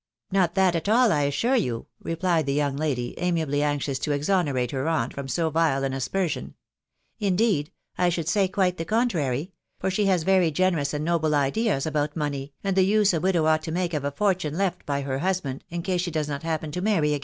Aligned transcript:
"Not 0.31 0.55
that 0.55 0.75
at 0.75 0.89
all, 0.89 1.11
I 1.11 1.25
assure 1.25 1.55
you," 1.55 1.85
wpliei 2.03 2.43
the 2.43 2.53
young 2.55 2.75
lady, 2.75 3.13
amiably 3.19 3.61
anxious 3.61 3.99
to 3.99 4.11
"exonerate 4.11 4.71
her 4.71 4.87
aunt 4.87 5.13
from 5.13 5.27
>so 5.27 5.51
vile 5.51 5.83
an 5.83 5.93
as 5.93 6.07
persion;" 6.07 6.55
inJeed, 7.21 7.67
1 7.97 8.09
should 8.09 8.27
*ay 8.35 8.47
quite 8.47 8.77
die 8.77 8.83
contrary; 8.83 9.51
for 9.77 9.91
she 9.91 10.05
has 10.07 10.23
very 10.23 10.49
generous 10.49 10.95
«nd 10.95 11.03
noble 11.05 11.35
ideas 11.35 11.85
abort 11.85 12.15
money, 12.15 12.51
and 12.63 12.75
the 12.75 12.81
use 12.81 13.13
a 13.13 13.19
widow 13.21 13.45
ought 13.45 13.61
to 13.61 13.71
make 13.71 13.93
of 13.93 14.03
a 14.03 14.09
fortune 14.09 14.57
left 14.57 14.83
by 14.87 15.03
AW 15.05 15.19
(husband, 15.19 15.63
in 15.69 15.83
'case 15.83 16.01
she 16.01 16.09
'does 16.09 16.27
not 16.27 16.41
happen 16.41 16.71
'to 16.71 16.81
inarryiagam. 16.81 17.19